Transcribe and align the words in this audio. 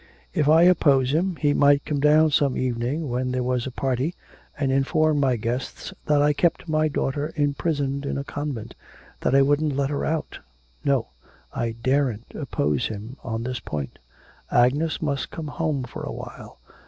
If 0.33 0.49
I 0.49 0.63
opposed 0.63 1.13
him 1.13 1.35
he 1.35 1.53
might 1.53 1.85
come 1.85 1.99
down 1.99 2.31
some 2.31 2.57
evening 2.57 3.07
when 3.07 3.31
there 3.31 3.43
was 3.43 3.67
a 3.67 3.71
party, 3.71 4.15
and 4.57 4.71
inform 4.71 5.19
my 5.19 5.35
guests 5.35 5.93
that 6.07 6.23
I 6.23 6.33
kept 6.33 6.67
my 6.67 6.87
daughter 6.87 7.31
imprisoned 7.35 8.07
in 8.07 8.17
a 8.17 8.23
convent, 8.23 8.73
that 9.19 9.35
I 9.35 9.43
wouldn't 9.43 9.75
let 9.77 9.91
her 9.91 10.03
out. 10.03 10.39
No; 10.83 11.09
I 11.53 11.73
daren't 11.73 12.33
oppose 12.33 12.87
him 12.87 13.17
on 13.23 13.43
this 13.43 13.59
point. 13.59 13.99
Agnes 14.49 15.03
must 15.03 15.29
come 15.29 15.49
home 15.49 15.83
for 15.83 16.01
a 16.01 16.11
while. 16.11 16.57